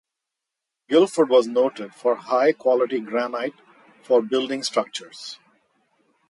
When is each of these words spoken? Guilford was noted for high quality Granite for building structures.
Guilford 0.89 1.29
was 1.29 1.45
noted 1.45 1.93
for 1.93 2.15
high 2.15 2.53
quality 2.53 2.99
Granite 2.99 3.53
for 4.01 4.23
building 4.23 4.63
structures. 4.63 5.37